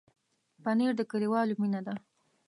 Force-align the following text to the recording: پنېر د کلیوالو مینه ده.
پنېر 0.63 0.91
د 0.97 1.01
کلیوالو 1.11 1.53
مینه 1.61 1.81
ده. 1.85 1.95